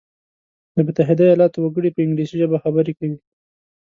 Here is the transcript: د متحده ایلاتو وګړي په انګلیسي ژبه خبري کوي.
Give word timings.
د 0.75 0.77
متحده 0.87 1.25
ایلاتو 1.29 1.57
وګړي 1.61 1.89
په 1.93 1.99
انګلیسي 2.05 2.35
ژبه 2.41 2.57
خبري 2.63 2.93
کوي. 2.99 3.17